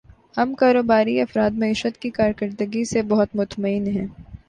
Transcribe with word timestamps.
ہم 0.37 0.53
کاروباری 0.53 1.19
افراد 1.21 1.57
معیشت 1.57 2.01
کی 2.01 2.09
کارکردگی 2.11 2.83
سے 2.85 3.01
بہت 3.03 3.35
مطمئن 3.35 3.87
ہیں 3.89 4.07